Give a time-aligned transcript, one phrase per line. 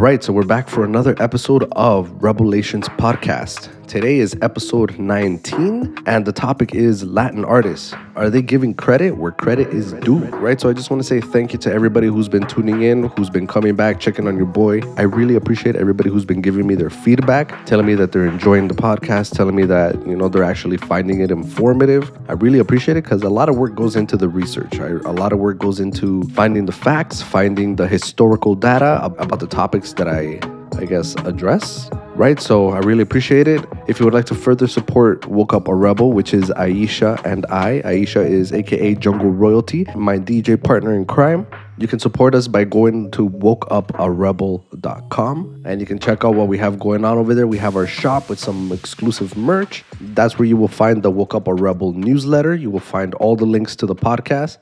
[0.00, 3.68] right, so we're back for another episode of Revelations Podcast.
[3.90, 7.92] Today is episode 19, and the topic is Latin artists.
[8.14, 10.18] Are they giving credit where credit is due?
[10.26, 13.08] Right, so I just want to say thank you to everybody who's been tuning in,
[13.08, 14.82] who's been coming back, checking on your boy.
[14.96, 18.68] I really appreciate everybody who's been giving me their feedback, telling me that they're enjoying
[18.68, 22.12] the podcast, telling me that, you know, they're actually finding it informative.
[22.28, 24.78] I really appreciate it because a lot of work goes into the research.
[24.78, 29.48] A lot of work goes into finding the facts, finding the historical data about the
[29.48, 30.38] topics that I,
[30.78, 32.38] I guess, address right?
[32.38, 33.64] So I really appreciate it.
[33.88, 37.46] If you would like to further support Woke Up a Rebel, which is Aisha and
[37.46, 41.46] I, Aisha is aka Jungle Royalty, my DJ partner in crime.
[41.78, 46.58] You can support us by going to wokeuparebel.com and you can check out what we
[46.58, 47.46] have going on over there.
[47.46, 49.82] We have our shop with some exclusive merch.
[49.98, 52.54] That's where you will find the Woke Up a Rebel newsletter.
[52.54, 54.58] You will find all the links to the podcast.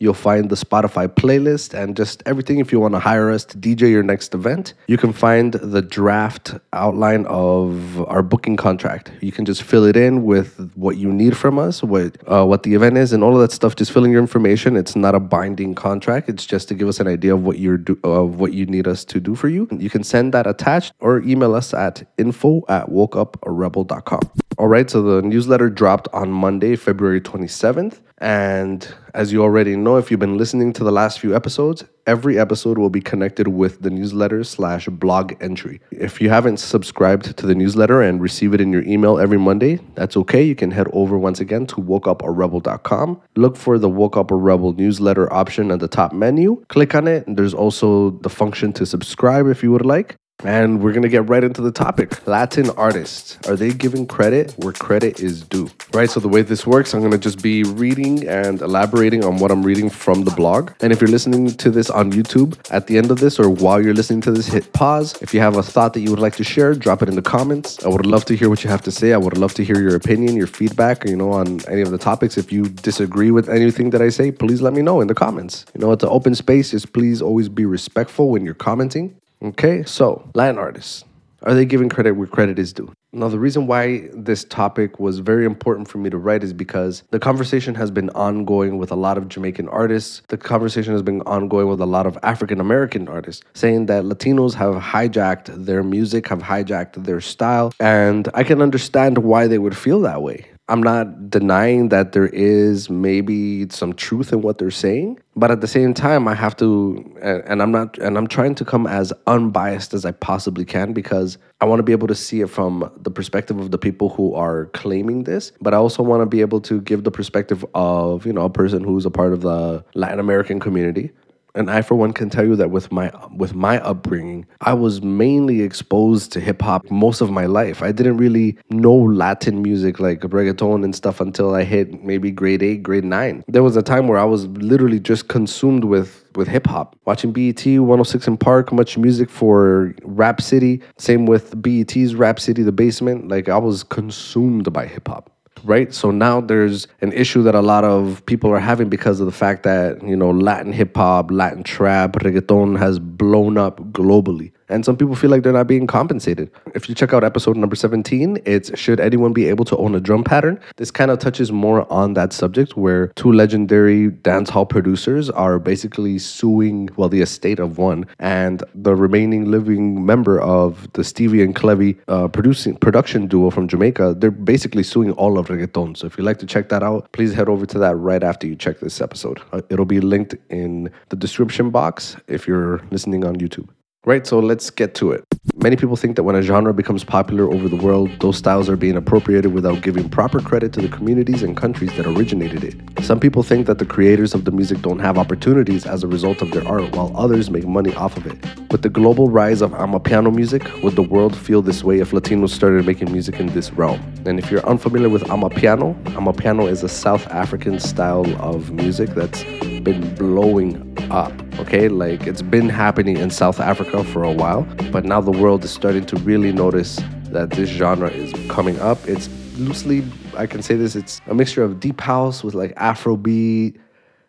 [0.00, 3.58] You'll find the Spotify playlist and just everything if you want to hire us to
[3.58, 4.72] DJ your next event.
[4.86, 9.12] You can find the draft outline of our booking contract.
[9.20, 12.62] You can just fill it in with what you need from us, what uh, what
[12.62, 13.76] the event is, and all of that stuff.
[13.76, 14.74] Just filling your information.
[14.74, 16.30] It's not a binding contract.
[16.30, 18.88] It's just to give us an idea of what you're do, of what you need
[18.88, 19.68] us to do for you.
[19.70, 24.30] You can send that attached or email us at info at wokeuparebel.com.
[24.60, 28.00] All right, so the newsletter dropped on Monday, February 27th.
[28.18, 32.38] And as you already know, if you've been listening to the last few episodes, every
[32.38, 35.80] episode will be connected with the newsletter slash blog entry.
[35.90, 39.80] If you haven't subscribed to the newsletter and receive it in your email every Monday,
[39.94, 40.42] that's okay.
[40.42, 43.18] You can head over once again to wokeuparebel.com.
[43.36, 46.62] Look for the Woke Up a Rebel newsletter option at the top menu.
[46.68, 47.26] Click on it.
[47.26, 50.16] And There's also the function to subscribe if you would like.
[50.44, 52.26] And we're going to get right into the topic.
[52.26, 55.70] Latin artists, are they giving credit where credit is due?
[55.92, 59.38] Right, so the way this works, I'm going to just be reading and elaborating on
[59.38, 60.72] what I'm reading from the blog.
[60.80, 63.82] And if you're listening to this on YouTube, at the end of this or while
[63.82, 65.20] you're listening to this, hit pause.
[65.20, 67.22] If you have a thought that you would like to share, drop it in the
[67.22, 67.84] comments.
[67.84, 69.12] I would love to hear what you have to say.
[69.12, 71.98] I would love to hear your opinion, your feedback, you know, on any of the
[71.98, 72.38] topics.
[72.38, 75.66] If you disagree with anything that I say, please let me know in the comments.
[75.74, 76.70] You know, it's an open space.
[76.70, 79.16] Just please always be respectful when you're commenting.
[79.42, 81.04] Okay, so Latin artists.
[81.44, 82.92] Are they giving credit where credit is due?
[83.12, 87.02] Now, the reason why this topic was very important for me to write is because
[87.10, 90.20] the conversation has been ongoing with a lot of Jamaican artists.
[90.28, 94.52] The conversation has been ongoing with a lot of African American artists, saying that Latinos
[94.54, 97.72] have hijacked their music, have hijacked their style.
[97.80, 100.49] And I can understand why they would feel that way.
[100.70, 105.60] I'm not denying that there is maybe some truth in what they're saying, but at
[105.60, 109.12] the same time, I have to, and I'm not, and I'm trying to come as
[109.26, 112.88] unbiased as I possibly can because I want to be able to see it from
[112.96, 116.40] the perspective of the people who are claiming this, but I also want to be
[116.40, 119.84] able to give the perspective of, you know, a person who's a part of the
[119.94, 121.10] Latin American community
[121.54, 125.02] and I for one can tell you that with my with my upbringing, I was
[125.02, 127.82] mainly exposed to hip hop most of my life.
[127.82, 132.62] I didn't really know Latin music like reggaeton and stuff until I hit maybe grade
[132.62, 133.44] 8, grade 9.
[133.48, 136.96] There was a time where I was literally just consumed with with hip hop.
[137.06, 142.72] Watching BET 106 & Park, MuchMusic for Rap City, same with BET's Rap City The
[142.72, 145.30] Basement, like I was consumed by hip hop
[145.64, 145.92] right?
[145.92, 149.32] So now there's an issue that a lot of people are having because of the
[149.32, 154.84] fact that, you know, Latin hip hop, Latin trap, reggaeton has blown up globally and
[154.84, 156.50] some people feel like they're not being compensated.
[156.74, 160.00] If you check out episode number 17, it's Should Anyone Be Able to Own a
[160.00, 160.58] Drum Pattern?
[160.76, 166.18] This kind of touches more on that subject where two legendary dancehall producers are basically
[166.18, 171.54] suing, well, the estate of one and the remaining living member of the Stevie and
[171.54, 174.14] Clevie uh, producing production duo from Jamaica.
[174.18, 175.96] They're basically suing all of reggaeton.
[175.96, 178.46] So if you'd like to check that out, please head over to that right after
[178.46, 179.40] you check this episode.
[179.52, 183.68] Uh, it'll be linked in the description box if you're listening on YouTube.
[184.06, 185.22] Right, so let's get to it.
[185.56, 188.76] Many people think that when a genre becomes popular over the world, those styles are
[188.76, 193.04] being appropriated without giving proper credit to the communities and countries that originated it.
[193.04, 196.40] Some people think that the creators of the music don't have opportunities as a result
[196.40, 198.38] of their art, while others make money off of it.
[198.70, 202.50] With the global rise of Amapiano music, would the world feel this way if Latinos
[202.50, 204.00] started making music in this realm?
[204.24, 209.42] And if you're unfamiliar with Amapiano, Amapiano is a South African style of music that's
[209.82, 211.32] been blowing up.
[211.58, 214.62] Okay, like it's been happening in South Africa for a while,
[214.92, 218.98] but now the world is starting to really notice that this genre is coming up.
[219.06, 219.28] It's
[219.58, 220.04] loosely,
[220.36, 223.78] I can say this, it's a mixture of deep house with like Afrobeat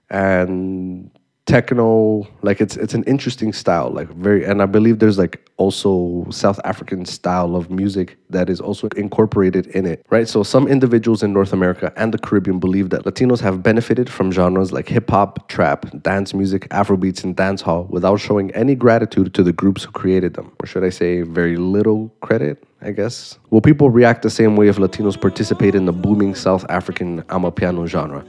[0.10, 1.10] and
[1.48, 6.26] techno like it's it's an interesting style like very and i believe there's like also
[6.32, 10.28] South African style of music that is also incorporated in it, right?
[10.28, 14.32] So some individuals in North America and the Caribbean believe that Latinos have benefited from
[14.32, 19.44] genres like hip hop, trap, dance music, Afrobeats, and dancehall without showing any gratitude to
[19.44, 20.52] the groups who created them.
[20.60, 22.64] Or should I say, very little credit?
[22.84, 23.38] I guess.
[23.52, 27.86] Will people react the same way if Latinos participate in the booming South African Amapiano
[27.86, 28.26] genre?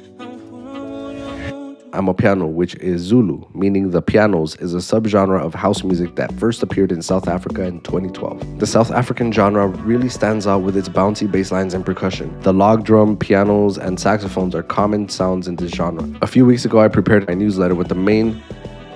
[1.93, 6.63] Amapiano, which is Zulu, meaning the pianos, is a subgenre of house music that first
[6.63, 8.59] appeared in South Africa in 2012.
[8.59, 12.39] The South African genre really stands out with its bouncy bass lines and percussion.
[12.41, 16.09] The log drum, pianos, and saxophones are common sounds in this genre.
[16.23, 18.43] A few weeks ago, I prepared my newsletter with the main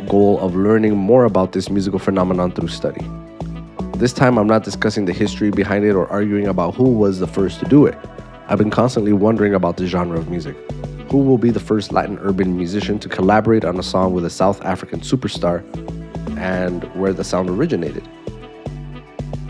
[0.08, 3.04] goal of learning more about this musical phenomenon through study.
[3.96, 7.26] This time, I'm not discussing the history behind it or arguing about who was the
[7.26, 7.98] first to do it.
[8.48, 10.56] I've been constantly wondering about the genre of music.
[11.16, 14.28] Who will be the first Latin urban musician to collaborate on a song with a
[14.28, 15.64] South African superstar
[16.36, 18.06] and where the sound originated?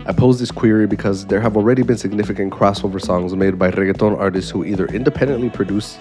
[0.05, 4.17] I pose this query because there have already been significant crossover songs made by reggaeton
[4.17, 5.99] artists who either independently produced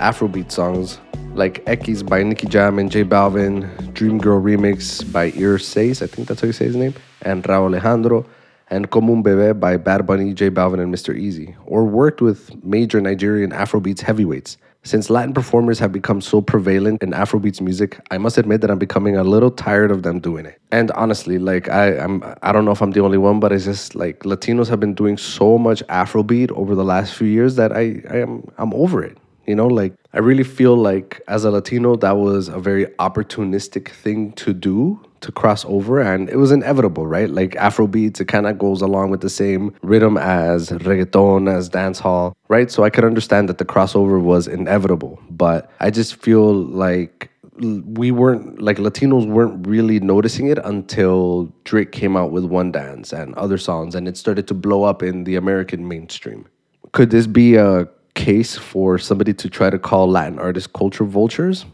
[0.00, 0.98] Afrobeat songs
[1.34, 6.08] like X by Nicky Jam and J Balvin, Dream Girl remix by Ir Sais, I
[6.08, 8.26] think that's how you say his name, and Rauw Alejandro,
[8.68, 11.16] and Como Un Bebe by Bad Bunny, J Balvin, and Mr.
[11.16, 17.02] Eazi, or worked with major Nigerian Afrobeats heavyweights since Latin performers have become so prevalent
[17.02, 20.44] in Afrobeats music, I must admit that I'm becoming a little tired of them doing
[20.44, 20.60] it.
[20.70, 23.64] And honestly, like I, I'm, I don't know if I'm the only one, but it's
[23.64, 27.72] just like Latinos have been doing so much Afrobeat over the last few years that
[27.72, 29.16] I, I am, I'm over it.
[29.46, 33.88] You know, like I really feel like as a Latino, that was a very opportunistic
[33.88, 37.30] thing to do to cross over and it was inevitable, right?
[37.30, 42.34] Like Afrobeats, it kind of goes along with the same rhythm as reggaeton, as dancehall,
[42.48, 42.70] right?
[42.70, 48.10] So I could understand that the crossover was inevitable, but I just feel like we
[48.10, 53.34] weren't like Latinos weren't really noticing it until Drake came out with One Dance and
[53.36, 56.46] other songs and it started to blow up in the American mainstream.
[56.92, 61.64] Could this be a case for somebody to try to call Latin artists culture vultures?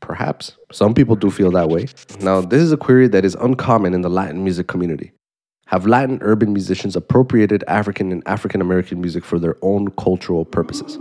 [0.00, 0.56] Perhaps.
[0.72, 1.86] Some people do feel that way.
[2.20, 5.12] Now, this is a query that is uncommon in the Latin music community.
[5.66, 10.98] Have Latin urban musicians appropriated African and African American music for their own cultural purposes?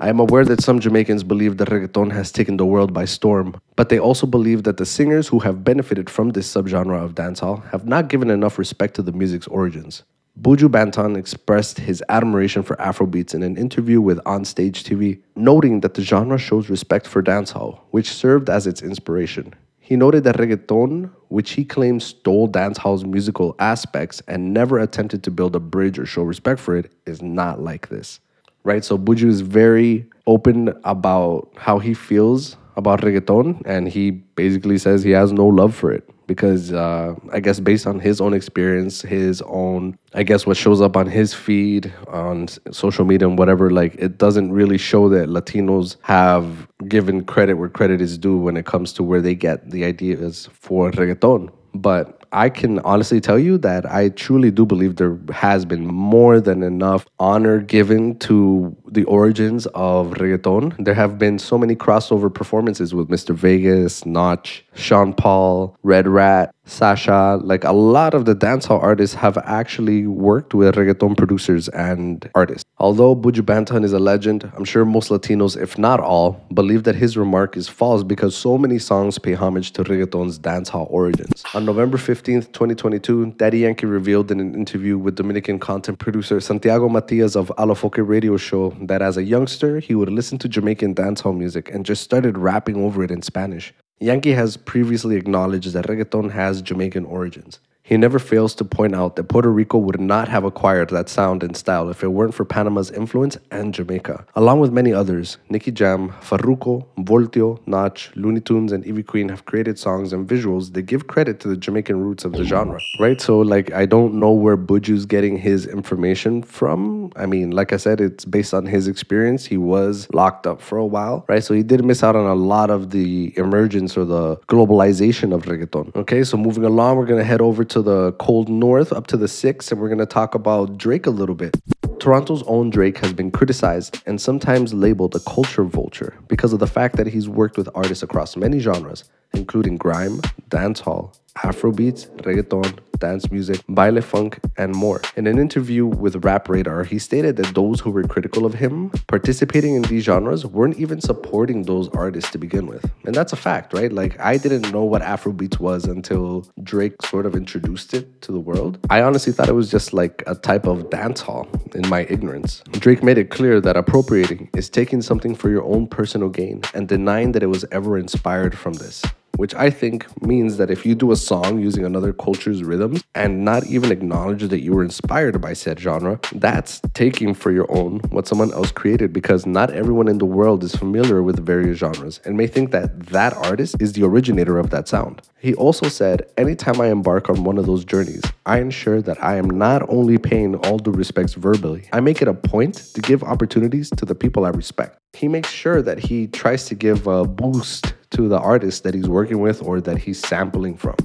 [0.00, 3.60] I am aware that some Jamaicans believe that reggaeton has taken the world by storm,
[3.76, 7.64] but they also believe that the singers who have benefited from this subgenre of dancehall
[7.70, 10.02] have not given enough respect to the music's origins.
[10.40, 15.92] Buju Banton expressed his admiration for Afrobeats in an interview with Onstage TV, noting that
[15.92, 19.54] the genre shows respect for dancehall, which served as its inspiration.
[19.78, 25.30] He noted that reggaeton, which he claims stole dancehall's musical aspects and never attempted to
[25.30, 28.18] build a bridge or show respect for it, is not like this.
[28.64, 28.82] Right?
[28.84, 35.02] So Buju is very open about how he feels about reggaeton, and he basically says
[35.02, 39.02] he has no love for it because uh, I guess based on his own experience,
[39.02, 43.70] his own, I guess what shows up on his feed on social media and whatever,
[43.70, 48.56] like it doesn't really show that Latinos have given credit where credit is due when
[48.56, 51.50] it comes to where they get the ideas for reggaeton.
[51.74, 56.40] But I can honestly tell you that I truly do believe there has been more
[56.40, 60.82] than enough honor given to the origins of reggaeton.
[60.82, 63.34] There have been so many crossover performances with Mr.
[63.34, 69.36] Vegas, Notch, Sean Paul, Red Rat, Sasha, like a lot of the dancehall artists have
[69.38, 72.64] actually worked with reggaeton producers and artists.
[72.78, 76.96] Although Buju Banton is a legend, I'm sure most Latinos, if not all, believe that
[76.96, 81.44] his remark is false because so many songs pay homage to reggaeton's dancehall origins.
[81.54, 86.88] On November 15th, 2022, Daddy Yankee revealed in an interview with Dominican content producer Santiago
[86.88, 91.36] Matias of Alofoke radio show that as a youngster, he would listen to Jamaican dancehall
[91.36, 93.72] music and just started rapping over it in Spanish.
[94.00, 97.60] Yankee has previously acknowledged that reggaeton has Jamaican origins.
[97.84, 101.42] He never fails to point out that Puerto Rico would not have acquired that sound
[101.42, 104.24] and style if it weren't for Panama's influence and Jamaica.
[104.36, 109.46] Along with many others, Nicky Jam, Farruko, Voltio, Notch, Luny Tunes, and Ivy Queen have
[109.46, 113.20] created songs and visuals that give credit to the Jamaican roots of the genre, right?
[113.20, 117.12] So, like, I don't know where Buju's getting his information from.
[117.16, 119.44] I mean, like I said, it's based on his experience.
[119.44, 121.42] He was locked up for a while, right?
[121.42, 125.46] So, he did miss out on a lot of the emergence or the globalization of
[125.46, 125.94] reggaeton.
[125.96, 129.28] Okay, so moving along, we're gonna head over to the cold north up to the
[129.28, 131.56] six, and we're going to talk about Drake a little bit.
[132.00, 136.66] Toronto's own Drake has been criticized and sometimes labeled a culture vulture because of the
[136.66, 143.30] fact that he's worked with artists across many genres including grime, dancehall, Afrobeats, reggaeton, dance
[143.30, 145.00] music, baile funk, and more.
[145.16, 148.90] In an interview with Rap Radar, he stated that those who were critical of him
[149.08, 152.88] participating in these genres weren't even supporting those artists to begin with.
[153.04, 153.90] And that's a fact, right?
[153.90, 158.40] Like, I didn't know what Afrobeats was until Drake sort of introduced it to the
[158.40, 158.78] world.
[158.90, 162.62] I honestly thought it was just like a type of dancehall in my ignorance.
[162.72, 166.86] Drake made it clear that appropriating is taking something for your own personal gain and
[166.86, 169.02] denying that it was ever inspired from this
[169.36, 173.44] which I think means that if you do a song using another culture's rhythms and
[173.44, 178.00] not even acknowledge that you were inspired by said genre, that's taking for your own
[178.10, 182.20] what someone else created because not everyone in the world is familiar with various genres
[182.24, 185.22] and may think that that artist is the originator of that sound.
[185.38, 189.36] He also said, Anytime I embark on one of those journeys, I ensure that I
[189.36, 193.24] am not only paying all due respects verbally, I make it a point to give
[193.24, 194.98] opportunities to the people I respect.
[195.14, 199.08] He makes sure that he tries to give a boost to the artist that he's
[199.08, 200.96] working with or that he's sampling from.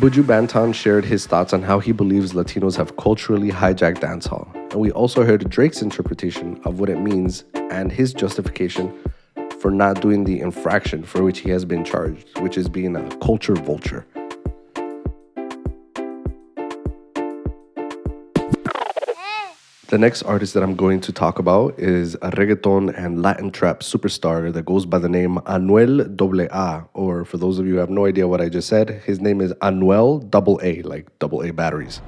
[0.00, 4.52] Buju Banton shared his thoughts on how he believes Latinos have culturally hijacked dancehall.
[4.72, 8.92] And we also heard Drake's interpretation of what it means and his justification
[9.60, 13.16] for not doing the infraction for which he has been charged, which is being a
[13.18, 14.04] culture vulture.
[19.94, 23.78] The next artist that I'm going to talk about is a reggaeton and Latin trap
[23.78, 27.90] superstar that goes by the name Anuel AA, or for those of you who have
[27.90, 31.52] no idea what I just said, his name is Anuel Double A, like double A
[31.52, 32.00] batteries.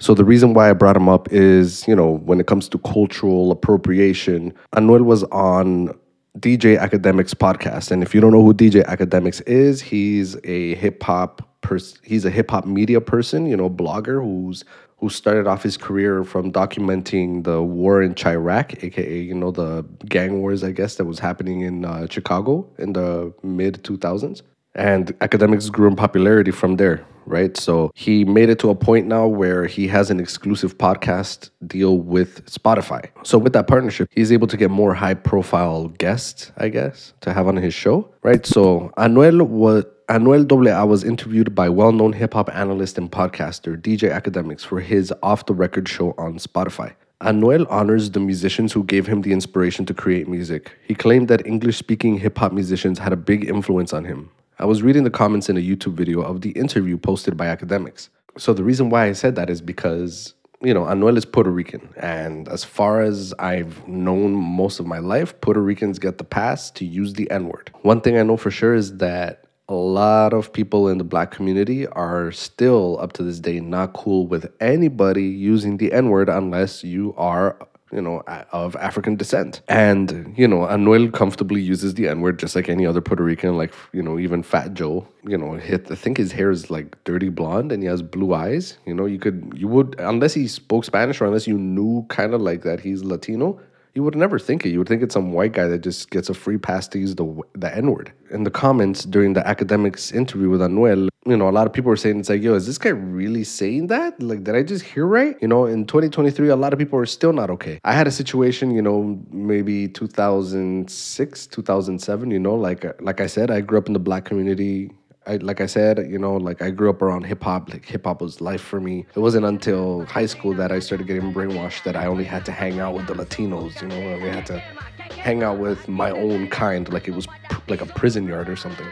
[0.00, 2.78] So the reason why I brought him up is, you know, when it comes to
[2.78, 5.96] cultural appropriation, Anuel was on
[6.38, 11.02] DJ Akademiks podcast, and if you don't know who DJ Akademiks is, he's a hip
[11.02, 11.98] hop person.
[12.02, 14.64] He's a hip hop media person, you know, blogger who's
[14.96, 19.84] who started off his career from documenting the war in Chiraq, aka you know the
[20.06, 24.42] gang wars, I guess that was happening in uh, Chicago in the mid 2000s.
[24.74, 27.56] And Akademiks grew in popularity from there, right?
[27.56, 31.98] So he made it to a point now where he has an exclusive podcast deal
[31.98, 33.08] with Spotify.
[33.24, 37.32] So with that partnership, he's able to get more high profile guests, I guess, to
[37.32, 38.44] have on his show, right?
[38.46, 43.80] So Anuel was Anuel AA was interviewed by well known hip hop analyst and podcaster
[43.80, 46.94] DJ Akademiks for his off the record show on Spotify.
[47.22, 50.76] Anuel honors the musicians who gave him the inspiration to create music.
[50.86, 54.30] He claimed that English speaking hip hop musicians had a big influence on him.
[54.62, 58.10] I was reading the comments in a YouTube video of the interview posted by Akademiks.
[58.38, 61.92] So the reason why I said that is because you know, Anuel is Puerto Rican.
[61.96, 66.70] And as far as I've known most of my life, Puerto Ricans get the pass
[66.70, 67.72] to use the N word.
[67.82, 71.32] One thing I know for sure is that a lot of people in the black
[71.32, 76.28] community are still up to this day not cool with anybody using the N word
[76.28, 77.58] unless you are
[77.92, 78.22] you know,
[78.52, 79.60] of African descent.
[79.68, 83.56] And, you know, Anuel comfortably uses the N word just like any other Puerto Rican,
[83.56, 87.02] like, you know, even Fat Joe, you know, hit, I think his hair is like
[87.04, 88.78] dirty blonde and he has blue eyes.
[88.86, 92.34] You know, you could, you would, unless he spoke Spanish or unless you knew kind
[92.34, 93.60] of like that he's Latino,
[93.94, 94.70] you would never think it.
[94.70, 97.14] You would think it's some white guy that just gets a free pass to use
[97.14, 98.10] the the N word.
[98.30, 101.92] In the comments during the Akademiks interview with Anuel, you know, a lot of people
[101.92, 104.20] are saying it's like, yo, is this guy really saying that?
[104.20, 105.36] Like, did I just hear right?
[105.40, 107.80] You know, in 2023, a lot of people are still not okay.
[107.84, 112.30] I had a situation, you know, maybe 2006, 2007.
[112.30, 114.90] You know, like like I said, I grew up in the black community
[115.26, 117.72] I, like I said, you know, like I grew up around hip hop.
[117.72, 119.06] Like hip hop was life for me.
[119.14, 122.52] It wasn't until high school that I started getting brainwashed that I only had to
[122.52, 123.80] hang out with the Latinos.
[123.80, 127.60] You know, I had to hang out with my own kind, like it was pr-
[127.68, 128.86] like a prison yard or something.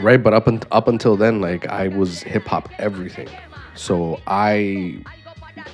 [0.00, 3.28] Right, but up and up until then, like I was hip hop everything.
[3.74, 5.02] So I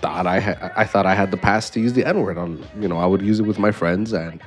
[0.00, 2.38] thought I had, I thought I had the pass to use the N word.
[2.38, 4.40] On you know, I would use it with my friends and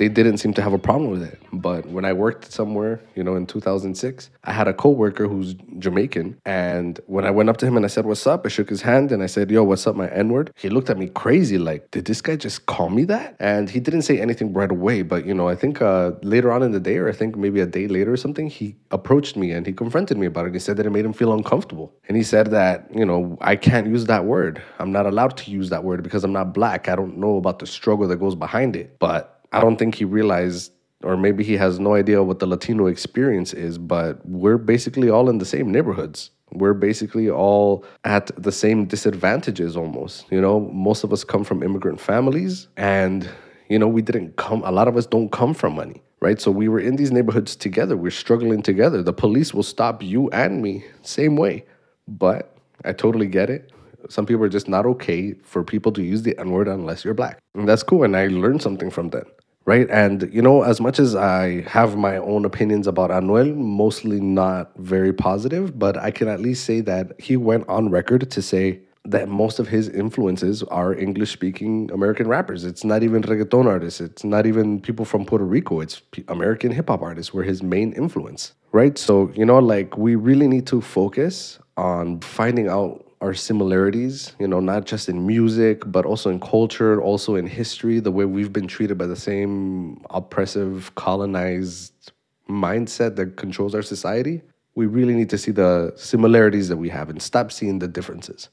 [0.00, 1.38] they didn't seem to have a problem with it.
[1.52, 6.40] But when I worked somewhere, you know, in 2006, I had a coworker who's Jamaican.
[6.46, 8.46] And when I went up to him and I said, What's up?
[8.46, 10.54] I shook his hand and I said, Yo, what's up, my N word?
[10.56, 13.36] He looked at me crazy, like, Did this guy just call me that?
[13.40, 15.02] And he didn't say anything right away.
[15.02, 17.60] But, you know, I think uh, later on in the day, or I think maybe
[17.60, 20.54] a day later or something, he approached me and he confronted me about it.
[20.54, 21.92] He said that it made him feel uncomfortable.
[22.08, 24.62] And he said that, you know, I can't use that word.
[24.78, 26.88] I'm not allowed to use that word because I'm not black.
[26.88, 28.98] I don't know about the struggle that goes behind it.
[28.98, 32.86] But I don't think he realized, or maybe he has no idea what the Latino
[32.86, 36.30] experience is, but we're basically all in the same neighborhoods.
[36.52, 40.26] We're basically all at the same disadvantages almost.
[40.30, 43.28] You know, most of us come from immigrant families, and,
[43.68, 46.40] you know, we didn't come, a lot of us don't come from money, right?
[46.40, 47.96] So we were in these neighborhoods together.
[47.96, 49.02] We're struggling together.
[49.02, 51.64] The police will stop you and me, same way.
[52.08, 53.70] But I totally get it
[54.08, 57.14] some people are just not okay for people to use the N word unless you're
[57.14, 57.38] black.
[57.54, 58.04] And that's cool.
[58.04, 59.26] And I learned something from that.
[59.64, 59.88] Right?
[59.90, 64.72] And you know, as much as I have my own opinions about Anuel, mostly not
[64.76, 68.80] very positive, but I can at least say that he went on record to say
[69.04, 72.64] that most of his influences are English speaking American rappers.
[72.64, 74.00] It's not even reggaeton artists.
[74.00, 75.80] It's not even people from Puerto Rico.
[75.80, 78.98] It's American hip hop artists were his main influence, right?
[78.98, 84.48] So, you know, like we really need to focus on finding out our similarities, you
[84.48, 88.52] know, not just in music, but also in culture, also in history, the way we've
[88.52, 92.12] been treated by the same oppressive, colonized
[92.48, 94.40] mindset that controls our society.
[94.74, 98.48] We really need to see the similarities that we have and stop seeing the differences.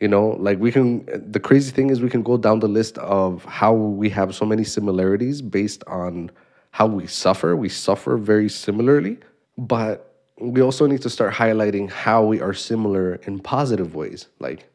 [0.00, 2.98] You know, like we can, the crazy thing is we can go down the list
[2.98, 6.30] of how we have so many similarities based on
[6.72, 7.56] how we suffer.
[7.56, 9.18] We suffer very similarly,
[9.56, 14.26] but we also need to start highlighting how we are similar in positive ways.
[14.40, 14.68] Like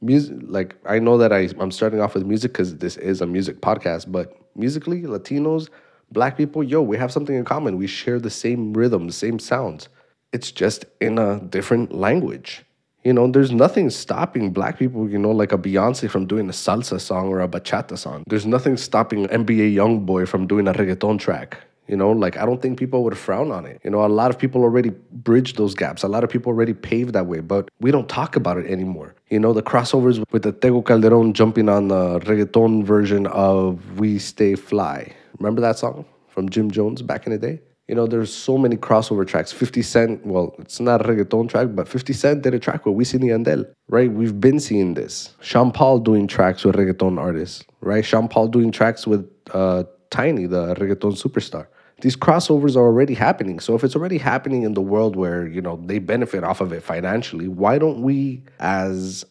[0.00, 3.26] music, like I know that I, I'm starting off with music because this is a
[3.26, 5.68] music podcast, but musically, Latinos,
[6.10, 7.76] black people, yo, we have something in common.
[7.76, 9.88] We share the same rhythms, the same sounds.
[10.32, 12.64] It's just in a different language.
[13.04, 16.52] You know, there's nothing stopping black people, you know, like a Beyonce from doing a
[16.52, 18.22] salsa song or a bachata song.
[18.28, 21.58] There's nothing stopping NBA Youngboy from doing a reggaeton track.
[21.92, 23.78] You know, like I don't think people would frown on it.
[23.84, 26.02] You know, a lot of people already bridged those gaps.
[26.02, 29.14] A lot of people already paved that way, but we don't talk about it anymore.
[29.28, 34.18] You know, the crossovers with the Tego Calderon jumping on the reggaeton version of We
[34.18, 35.12] Stay Fly.
[35.38, 37.60] Remember that song from Jim Jones back in the day?
[37.88, 39.52] You know, there's so many crossover tracks.
[39.52, 42.96] 50 Cent, well, it's not a reggaeton track, but 50 Cent did a track with
[42.96, 44.10] Wisin y Yandel, right?
[44.10, 45.34] We've been seeing this.
[45.42, 48.02] Sean Paul doing tracks with reggaeton artists, right?
[48.02, 51.66] Sean Paul doing tracks with uh, Tainy, the reggaeton superstar.
[52.02, 53.60] These crossovers are already happening.
[53.60, 56.72] So if it's already happening in the world where, you know, they benefit off of
[56.72, 59.24] it financially, why don't we as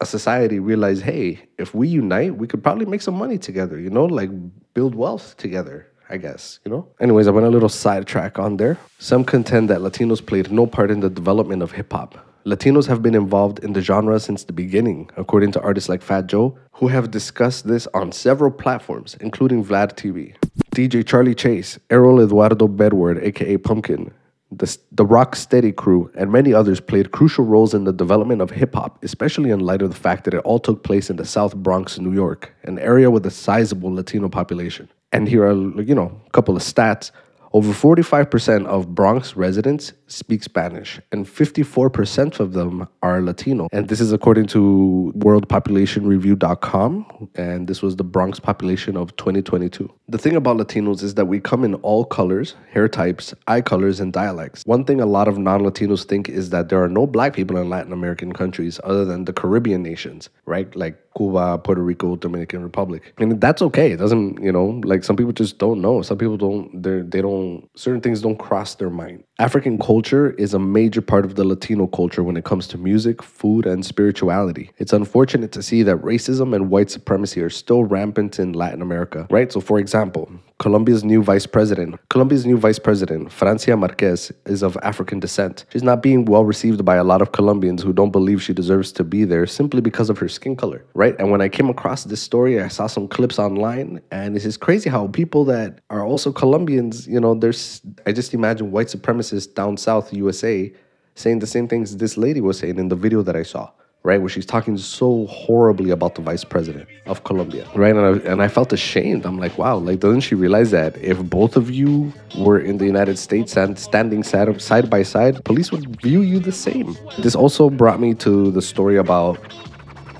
[0.00, 3.90] a society realize, hey, if we unite, we could probably make some money together, you
[3.90, 4.30] know, like
[4.74, 5.88] build wealth together.
[6.08, 6.86] I guess, you know?
[7.00, 8.78] Anyways, I went a little sidetrack on there.
[9.00, 12.16] Some contend that Latinos played no part in the development of hip hop.
[12.46, 16.28] Latinos have been involved in the genre since the beginning, according to artists like Fat
[16.28, 20.36] Joe, who have discussed this on several platforms, including Vlad TV.
[20.76, 24.12] DJ Charlie Chase, Errol Eduardo Bedward, aka Pumpkin,
[24.52, 28.50] the, the Rock Steady crew, and many others played crucial roles in the development of
[28.50, 31.24] hip hop, especially in light of the fact that it all took place in the
[31.24, 34.86] South Bronx, New York, an area with a sizable Latino population.
[35.12, 37.10] And here are, you know, a couple of stats.
[37.52, 43.68] Over 45% of Bronx residents speak Spanish, and 54% of them are Latino.
[43.72, 49.92] And this is according to worldpopulationreview.com, and this was the Bronx population of 2022.
[50.08, 54.00] The thing about Latinos is that we come in all colors, hair types, eye colors,
[54.00, 54.62] and dialects.
[54.64, 57.56] One thing a lot of non Latinos think is that there are no black people
[57.56, 60.74] in Latin American countries other than the Caribbean nations, right?
[60.76, 63.14] Like Cuba, Puerto Rico, Dominican Republic.
[63.18, 63.92] And that's okay.
[63.92, 66.02] It doesn't, you know, like some people just don't know.
[66.02, 69.24] Some people don't, they they don't, certain things don't cross their mind.
[69.38, 73.22] African culture is a major part of the Latino culture when it comes to music,
[73.22, 74.70] food, and spirituality.
[74.78, 79.26] It's unfortunate to see that racism and white supremacy are still rampant in Latin America,
[79.28, 79.52] right?
[79.52, 81.96] So, for example, Colombia's new vice president.
[82.08, 85.66] Colombia's new vice president, Francia Marquez, is of African descent.
[85.70, 88.90] She's not being well received by a lot of Colombians who don't believe she deserves
[88.92, 91.14] to be there simply because of her skin color, right?
[91.18, 94.60] And when I came across this story, I saw some clips online, and it's just
[94.60, 98.88] crazy how people that are also Colombians, you know, there's, I just imagine white
[99.26, 100.72] supremacists down south USA
[101.14, 103.70] saying the same things this lady was saying in the video that I saw
[104.06, 104.20] right?
[104.20, 107.92] Where she's talking so horribly about the vice president of Colombia, right?
[107.96, 109.26] And I, and I felt ashamed.
[109.26, 112.84] I'm like, wow, like, doesn't she realize that if both of you were in the
[112.84, 116.96] United States and standing side, side by side, police would view you the same?
[117.18, 119.40] This also brought me to the story about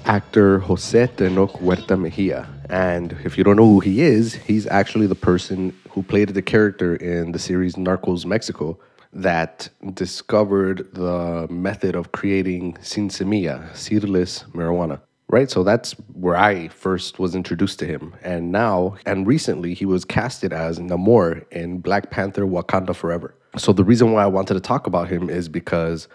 [0.06, 2.48] actor Jose Tenoch Huerta Mejia.
[2.68, 6.42] And if you don't know who he is, he's actually the person who played the
[6.42, 8.80] character in the series Narcos Mexico
[9.22, 15.00] that discovered the method of creating sin semilla, seedless marijuana.
[15.28, 19.84] Right, so that's where I first was introduced to him, and now and recently he
[19.84, 23.34] was casted as Namor in Black Panther: Wakanda Forever.
[23.56, 26.06] So the reason why I wanted to talk about him is because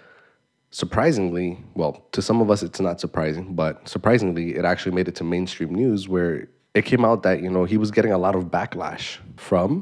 [0.70, 5.16] surprisingly, well, to some of us it's not surprising, but surprisingly, it actually made it
[5.16, 8.34] to mainstream news where it came out that you know he was getting a lot
[8.34, 9.82] of backlash from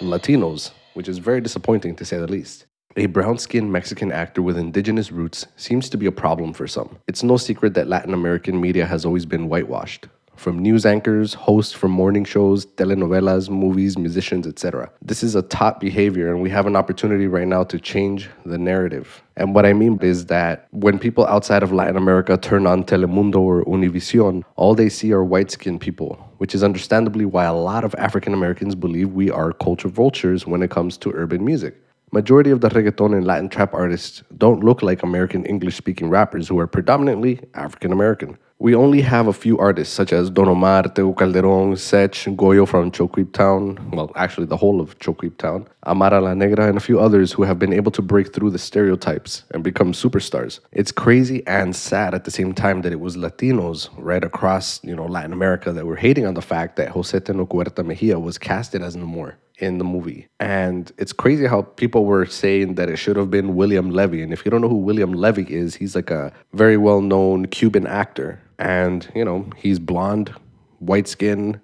[0.00, 2.66] Latinos which is very disappointing to say the least.
[2.96, 6.96] A brown skinned Mexican actor with indigenous roots seems to be a problem for some.
[7.06, 10.08] It's no secret that Latin American media has always been whitewashed.
[10.36, 14.90] From news anchors, hosts from morning shows, telenovelas, movies, musicians, etc.
[15.02, 18.58] This is a top behavior, and we have an opportunity right now to change the
[18.58, 19.22] narrative.
[19.36, 23.40] And what I mean is that when people outside of Latin America turn on Telemundo
[23.40, 27.84] or Univision, all they see are white skinned people, which is understandably why a lot
[27.84, 31.76] of African Americans believe we are culture vultures when it comes to urban music.
[32.12, 36.46] Majority of the reggaeton and Latin trap artists don't look like American English speaking rappers
[36.46, 38.38] who are predominantly African American.
[38.66, 42.90] We only have a few artists such as Don Omar, Tego Calderon, Sech, Goyo from
[42.90, 47.44] ChocQuibTown, well, actually the whole of ChocQuibTown, Amara La Negra, and a few others who
[47.44, 50.58] have been able to break through the stereotypes and become superstars.
[50.72, 54.96] It's crazy and sad at the same time that it was Latinos right across, you
[54.96, 58.36] know, Latin America that were hating on the fact that Jose Tenoch Huerta Mejia was
[58.36, 60.28] casted as Namor in the movie.
[60.40, 64.22] And it's crazy how people were saying that it should have been William Levy.
[64.22, 67.46] And if you don't know who William Levy is, he's like a very well known
[67.46, 68.40] Cuban actor.
[68.58, 70.34] And, you know, he's blonde,
[70.78, 71.60] white skin,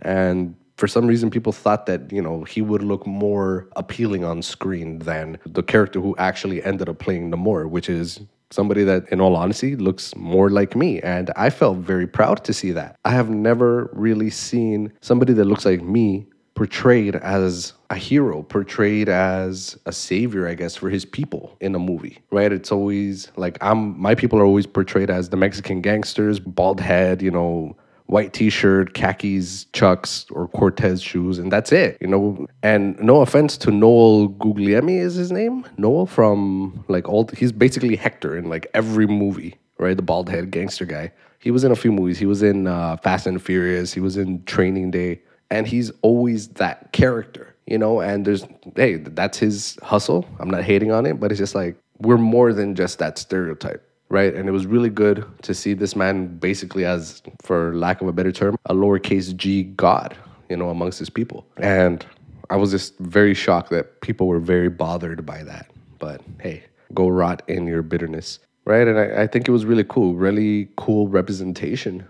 [0.00, 4.42] and for some reason people thought that you know he would look more appealing on
[4.42, 8.20] screen than the character who actually ended up playing Namor, which is
[8.50, 12.52] somebody that in all honesty looks more like me and I felt very proud to
[12.52, 12.96] see that.
[13.04, 19.08] I have never really seen somebody that looks like me portrayed as a hero, portrayed
[19.08, 22.52] as a savior, I guess, for his people in a movie, right?
[22.52, 27.22] It's always like I'm my people are always portrayed as the Mexican gangsters, bald head,
[27.22, 32.46] you know, white t-shirt, khakis, chucks, or Cortez shoes, and that's it, you know.
[32.62, 37.96] And no offense to Noel Guglielmi is his name, Noel from like all he's basically
[37.96, 39.96] Hector in like every movie, right?
[39.96, 41.12] The bald head gangster guy.
[41.40, 42.18] He was in a few movies.
[42.18, 43.92] He was in uh, Fast and Furious.
[43.92, 45.20] He was in Training Day
[45.54, 48.00] and he's always that character, you know.
[48.00, 50.26] And there's hey, that's his hustle.
[50.40, 53.88] I'm not hating on it, but it's just like we're more than just that stereotype,
[54.08, 54.34] right?
[54.34, 58.12] And it was really good to see this man basically as, for lack of a
[58.12, 60.16] better term, a lowercase g god,
[60.50, 61.46] you know, amongst his people.
[61.58, 62.04] And
[62.50, 65.70] I was just very shocked that people were very bothered by that.
[66.00, 68.88] But hey, go rot in your bitterness, right?
[68.88, 72.04] And I, I think it was really cool, really cool representation,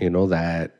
[0.00, 0.77] you know, that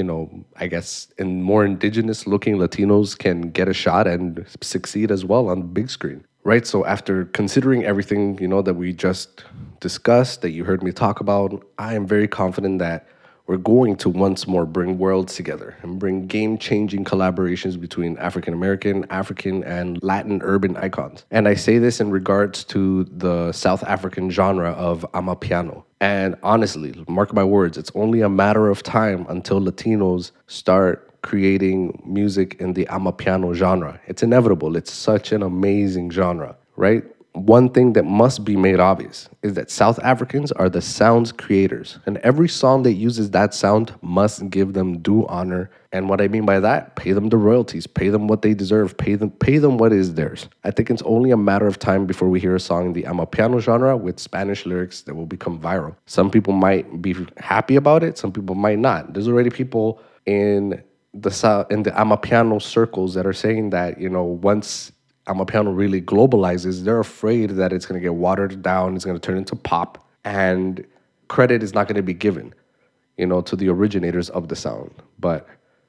[0.00, 5.10] you know, I guess and more indigenous looking Latinos can get a shot and succeed
[5.10, 6.24] as well on the big screen.
[6.42, 6.66] Right.
[6.66, 9.44] So after considering everything, you know, that we just
[9.80, 13.06] discussed, that you heard me talk about, I am very confident that
[13.46, 18.54] we're going to once more bring worlds together and bring game changing collaborations between African
[18.54, 21.26] American, African, and Latin urban icons.
[21.30, 25.84] And I say this in regards to the South African genre of Amapiano.
[26.00, 32.02] And honestly, mark my words, it's only a matter of time until Latinos start creating
[32.06, 34.00] music in the Amapiano genre.
[34.06, 34.76] It's inevitable.
[34.76, 37.04] It's such an amazing genre, right?
[37.32, 41.98] One thing that must be made obvious is that South Africans are the sounds creators,
[42.04, 45.70] and every song that uses that sound must give them due honor.
[45.92, 48.96] And what I mean by that, pay them the royalties, pay them what they deserve,
[48.96, 50.48] pay them pay them what is theirs.
[50.64, 53.04] I think it's only a matter of time before we hear a song in the
[53.04, 55.96] Amapiano genre with Spanish lyrics that will become viral.
[56.06, 59.14] Some people might be happy about it, some people might not.
[59.14, 60.82] There's already people in
[61.14, 64.92] the in the Amapiano circles that are saying that, you know, once
[65.26, 69.24] Amapiano really globalizes, they're afraid that it's going to get watered down, it's going to
[69.24, 70.84] turn into pop, and
[71.28, 72.52] credit is not going to be given,
[73.16, 74.90] you know, to the originators of the sound.
[75.18, 75.46] But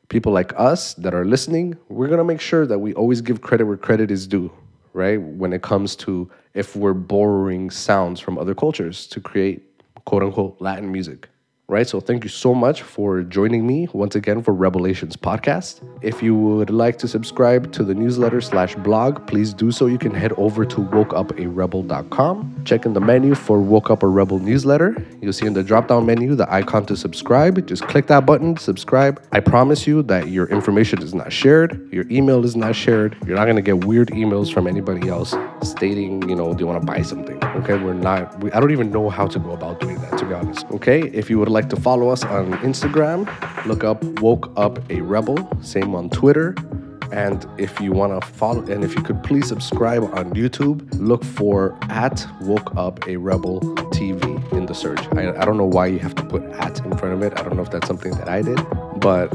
[0.09, 3.41] people like us that are listening, we're going to make sure that we always give
[3.41, 4.51] credit where credit is due,
[4.93, 5.19] right?
[5.19, 9.63] When it comes to if we're borrowing sounds from other cultures to create
[10.05, 11.29] quote unquote Latin music
[11.71, 11.87] right?
[11.87, 15.81] So thank you so much for joining me once again for Revelations podcast.
[16.01, 19.85] If you would like to subscribe to the newsletter slash blog, please do so.
[19.85, 22.63] You can head over to wokeuparebel.com.
[22.65, 25.01] Check in the menu for Woke Up a Rebel newsletter.
[25.21, 27.65] You'll see in the drop down menu the icon to subscribe.
[27.65, 29.23] Just click that button, subscribe.
[29.31, 33.15] I promise you that your information is not shared, your email is not shared.
[33.25, 36.85] You're not gonna get weird emails from anybody else stating, you know, do you wanna
[36.85, 37.41] buy something?
[37.61, 40.25] Okay, we're not, we, I don't even know how to go about doing that, to
[40.25, 40.65] be honest.
[40.71, 43.27] Okay, if you would like like to follow us on Instagram,
[43.67, 46.55] look up Woke Up a Rebel, same on Twitter.
[47.11, 51.23] And if you want to follow, and if you could please subscribe on YouTube, look
[51.23, 53.59] for at Woke Up a Rebel
[53.91, 55.01] TV in the search.
[55.11, 57.39] I, I don't know why you have to put at in front of it.
[57.39, 58.59] I don't know if that's something that I did,
[58.99, 59.27] but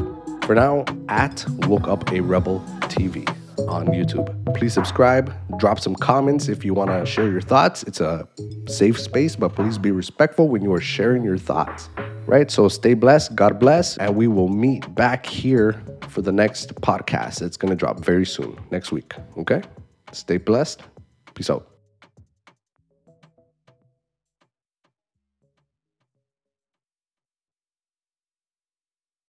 [0.46, 2.58] for now, at Woke Up a Rebel
[2.94, 3.28] TV
[3.68, 4.26] on YouTube.
[4.56, 7.84] Please subscribe, drop some comments if you want to share your thoughts.
[7.84, 8.26] It's a
[8.66, 11.88] safe space, but please be respectful when you are sharing your thoughts
[12.26, 12.50] right?
[12.50, 17.42] So stay blessed, God bless, and we will meet back here for the next podcast.
[17.42, 19.14] It's going to drop very soon, next week.
[19.38, 19.62] Okay?
[20.12, 20.82] Stay blessed.
[21.34, 21.75] Peace out.